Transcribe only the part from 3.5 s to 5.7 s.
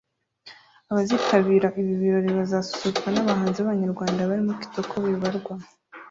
b’Abanyarwanda barimo Kitoko Bibarwa